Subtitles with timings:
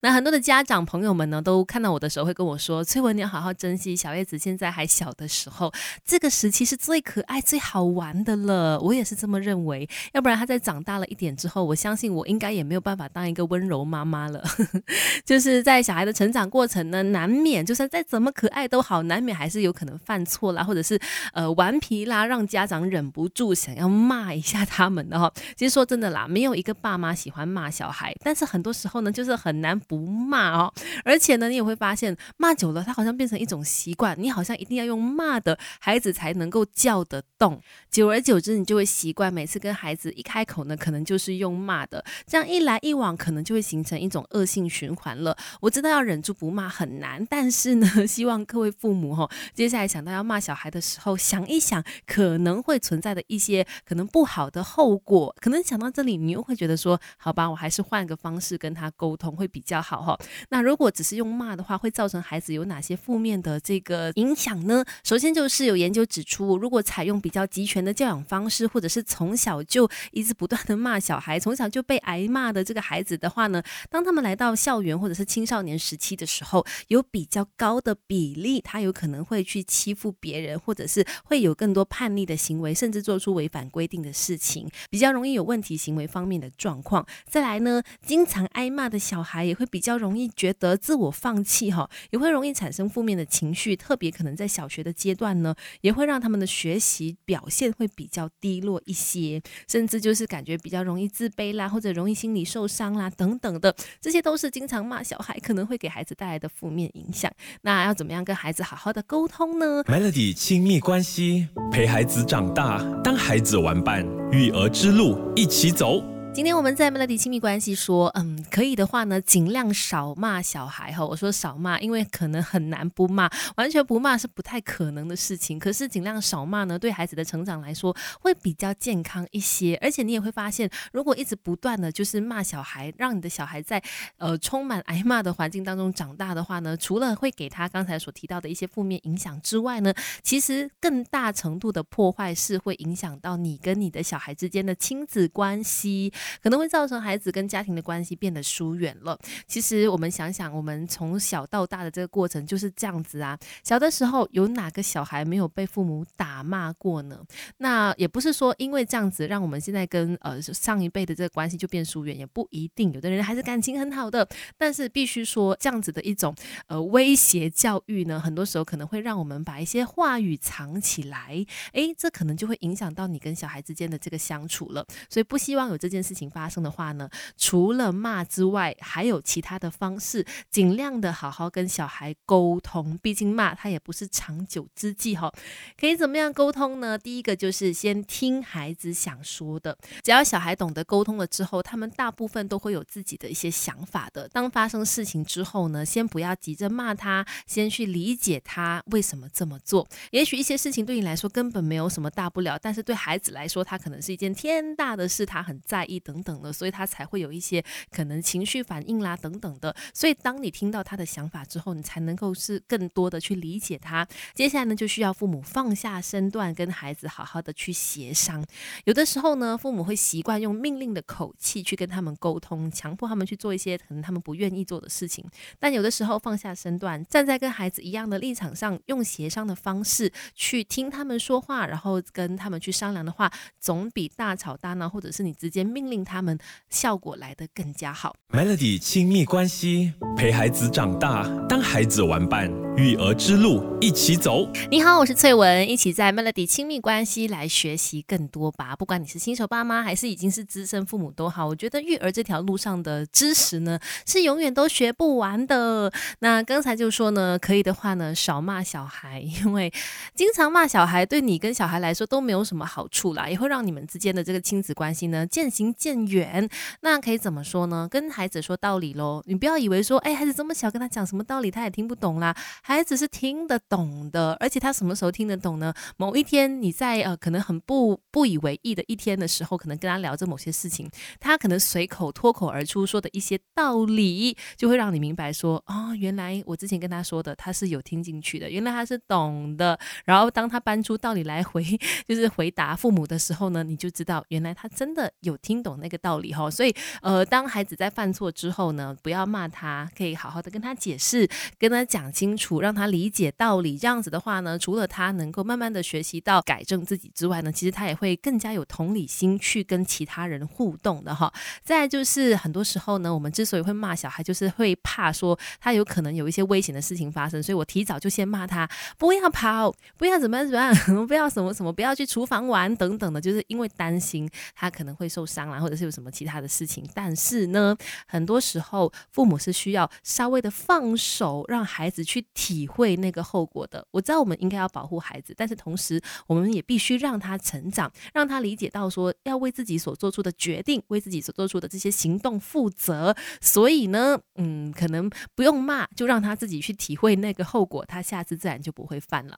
[0.00, 5.72] 那很多的家长朋友们呢，都看到我的时候会跟我说：“崔文，你要好好珍惜小叶子现在还小的时候，
[6.04, 14.40] 这个时期是最可爱、最好玩的了。”我也是这么认为，要不然他在长大了一点之后，我相信我应该也没有办法当一个温柔妈妈了。
[15.26, 20.96] 就是在小孩的成长过程呢，难免就算再怎么可爱都好，难免还是有可能犯错啦，或者是
[21.32, 25.32] 呃顽皮啦，让家长忍不住想要骂一下他们的哈。
[25.56, 29.76] 其实说真的啦，没有一个爸妈喜欢骂小孩，但是很多时候呢，就是很难。
[29.88, 37.60] 不骂哦，而且呢，你也会发现骂久了，他好像变成一种习惯，你好像一定要用骂的，孩子才能够叫得动。
[37.90, 45.34] 久而久之，你就会习惯，每次跟孩子一开口呢，可能就是用骂的，这样一来一往，可能就会形成一种恶性循环了。
[45.62, 59.77] 我知道要忍住不骂很难，但是呢，希望各位父母哈，接下来想到要骂小孩的时候，想一想可能会存在的一些可能不好的后果，可能想到这里，你又会觉得说，好吧，我还是换个方式跟他沟通会比较。
[59.80, 60.18] 好哈，
[60.50, 64.84] 那如果只是用骂的话，会造成孩子有哪些负面的这个影响呢？
[65.04, 87.06] 首先就是有研究指出，如果采用比较集权的教养方式，或者是从小就一直不断的骂小孩，从小就被挨骂的这个孩子的话呢，当他们来到校园或者是青少年时期的时候，有比较高的比例，他有可能会去欺负别人，或者是会有更多叛逆的行为，甚至做出违反规定的事情，比较容易有问题行为方面的状况。
[87.30, 89.67] 再来呢，经常挨骂的小孩也会。
[89.68, 107.30] 比较容易觉得自我放弃哈，也会容易产生负面的情绪，特别可能在小学的阶段呢，也会让他们的学习表现会比较低落一些，甚至就是感觉比较容易自卑啦，或者容易心理受伤啦等等的，这些都是经常骂小孩可能会给孩子带来的负面影响。
[107.62, 116.17] 那要怎么样跟孩子好好的沟通呢？Melody 亲密关系，陪孩子长大，当孩子玩伴，育儿之路一起走。
[116.38, 121.04] 今天我们在 Melody 亲密关系说，嗯，可以的话呢，尽量少骂小孩哈。
[121.04, 125.58] 我说少骂，因为可能很难不骂，完全不骂是不太可能的事情。
[125.58, 129.76] 可是尽量少骂呢，对孩子的成长来说会比较健康一些。
[129.82, 133.82] 而且你也会发现，如果一直不断的就是骂小孩，让你的小孩在
[134.18, 146.12] 呃充满挨骂的环境当中长大的话呢，除了会给他刚才所提到的一些负面影响之外呢，其实更大程度的破坏是会影响到你跟你的小孩之间的亲子关系。
[146.42, 149.18] 可能会造成孩子跟家庭的关系变得疏远了。
[149.46, 153.38] 其实我们想想，我们从小到大的这个过程就是这样子啊。
[153.62, 157.22] 小的时候有哪个小孩没有被父母打骂过呢？
[157.58, 162.92] 那也不是说因为这样子让我们现在跟呃上一辈的这个关系就变疏远，也不一定。
[162.92, 166.34] 有的人还是感情很好的，但是必须说这样子的一种
[166.66, 171.44] 呃威胁教育呢，很多时候可能会让我们把一些话语藏起来。
[171.72, 174.84] 诶，这可能就会影响到你跟小孩之间的这个相处了。
[175.08, 176.07] 所以不希望有这件事。
[176.08, 182.98] 事情发生的话呢，除了骂之外，还有其他的方式，尽量的好好跟小孩沟通。
[183.02, 185.30] 毕竟骂他也不是长久之计哈。
[185.78, 186.96] 可以怎么样沟通呢？
[186.96, 189.76] 第一个就是先听孩子想说的。
[190.02, 194.26] 只要小孩懂得沟通了之后，他们大部分都会有自己的一些想法的。
[194.28, 199.86] 当发生事情之后呢，先不要急着骂他，先去理解他为什么这么做。
[200.12, 205.97] 也许一些事情对你来说根本没有什么大不了，但是对孩子来说，他可能是一件天大的事，他很在意。
[206.00, 209.74] 等等的，所以他才会有一些可能情绪反应啦，等等的。
[209.92, 214.06] 所以当你听到他的想法之后，你才能够是更多的去理解他。
[214.34, 218.44] 接下来呢，就需要父母放下身段，跟孩子好好的去协商。
[218.84, 225.24] 有的时候呢，父母会习惯用命令的口气去跟他们沟通，强迫他们去做一些可能他们不愿意做的事情。
[225.58, 235.98] 但有的时候放下身段，站在跟孩子一样的立场上，用协商的方式去听他们说话，然后跟他们去商量的话，总比大吵大闹或者是你直接命令。
[236.08, 236.38] 他们
[236.70, 238.16] 效果来得更加好。
[238.30, 244.48] Melody 亲密关系，陪孩子长大，当孩子玩伴，育儿之路一起走。
[244.70, 248.76] 你好，我是翠文，一起在 Melody 亲密关系来学习更多吧。
[248.76, 255.92] 不管你是新手爸妈，还是已经是资深父母都好，我觉得育儿这条路上的知识呢，是永远都学不完的。
[256.20, 259.72] 那刚才就说呢，可以的话呢，少骂小孩， 因为
[260.14, 265.98] 经常骂小孩，对你跟小孩来说都没有什么好处啦，也会让你们之间的这个亲子关系呢渐行渐。
[266.06, 266.48] 远，
[266.82, 267.88] 那可以怎么说呢？
[267.90, 269.22] 跟孩子说道理喽。
[269.26, 272.34] 你不要以为说，哎，孩子这么小，跟他讲什么道理他也听不懂啦。
[272.68, 275.72] 孩子是听得懂的，而且他什么时候听得懂呢？
[275.96, 280.86] 某一天你在呃可能很不不以为意的一天的时候，可能跟他聊着某些事情，
[281.18, 289.80] 他可能随口脱口而出说的一些道理，就会让你明白说，哦，原来我之前跟他说的，他是有听进去的，原来他是懂的。
[290.04, 291.64] 然后当他搬出道理来回，
[292.06, 296.50] 就是回答父母的时候呢，你就知道原来他真的有听懂那个道理哈。
[296.50, 301.26] 所以呃，当孩子在犯错之后呢，不要骂他，可以好好的跟他解释，
[301.58, 303.76] 跟他讲清楚，让他理解道理。
[303.76, 311.32] 这样子的话呢，除了他能够慢慢的学习到改正自己之外呢，其实他也会更加有同理心去跟其他人互动的哈。
[311.62, 320.74] 再就是很多时候呢，我们之所以会骂小孩，就是会怕说他有可能有一些危险的事情发生，所以我提早就先骂他，不要跑，不要怎么样怎么样，
[321.06, 326.88] 不要什么什么，不要去厨房玩等等的，就是因为担心他可能会受伤啦，或者是有什么其他的事情。
[326.94, 333.84] 但是呢，很多时候父母是需要稍微的放手，让孩子去体会那个后果的。
[333.90, 343.12] 我知道我们应该要保护孩子，但是同时我们也必须让他成长，让他理解到说要为自己所做出的决定，为自己所做出的这些行动负责。
[343.40, 349.36] 所以呢，嗯，可能不用骂，就让他自己去体会那个后果，他下次自然就不会犯了。